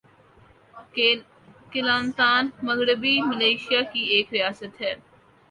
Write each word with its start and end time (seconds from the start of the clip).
"Kelantan" 1.71 2.43
مغربی 2.63 3.15
Malaysia 3.21 3.81
کی 3.83 3.99
ایک 4.05 4.27
ریاست 4.33 4.81
ہے۔ 4.81 4.93